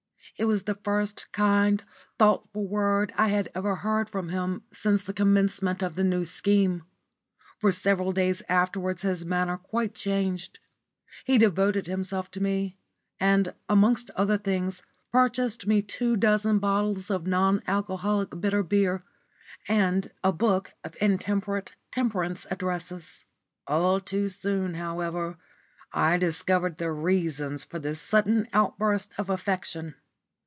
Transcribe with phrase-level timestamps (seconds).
[0.37, 1.83] It was the first kind,
[2.17, 6.81] thoughtful word I had ever heard from him since the commencement of the New Scheme.
[7.59, 10.57] For several days afterwards his manner quite changed.
[11.25, 12.75] He devoted himself to me,
[13.19, 19.03] and, amongst other things, purchased me two dozen bottles of non alcoholic bitter beer,
[19.67, 23.25] and a book of intemperate temperance addresses.
[23.67, 25.37] All too soon, however,
[25.93, 29.93] I discovered the reasons for this sudden outburst of affection.